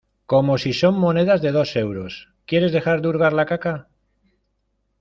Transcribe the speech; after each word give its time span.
como 0.25 0.57
si 0.57 0.73
son 0.73 0.95
monedas 0.97 1.43
de 1.43 1.51
dos 1.51 1.75
euros,¿ 1.75 2.29
quieres 2.47 2.71
dejar 2.71 3.03
de 3.03 3.09
hurgar 3.09 3.33
la 3.33 3.45
caca 3.45 3.87